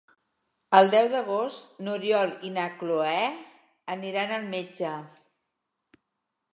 El 0.77 0.87
deu 0.93 1.09
d'agost 1.11 1.83
n'Oriol 1.87 2.33
i 2.49 2.51
na 2.57 2.65
Cloè 2.81 3.15
aniran 3.99 4.35
al 4.41 4.51
metge. 4.59 4.99